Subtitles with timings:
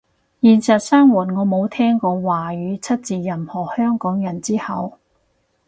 [0.41, 4.97] 現實生活我冇聽過華語出自任何香港人之口